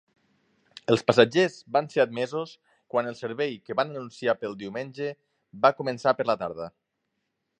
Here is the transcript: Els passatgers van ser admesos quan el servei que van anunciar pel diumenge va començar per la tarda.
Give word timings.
Els 0.93 1.03
passatgers 1.09 1.57
van 1.77 1.89
ser 1.95 2.01
admesos 2.03 2.53
quan 2.95 3.11
el 3.11 3.19
servei 3.21 3.53
que 3.67 3.77
van 3.81 3.93
anunciar 3.95 4.35
pel 4.41 4.57
diumenge 4.63 5.13
va 5.67 5.75
començar 5.83 6.15
per 6.21 6.29
la 6.31 6.41
tarda. 6.45 6.71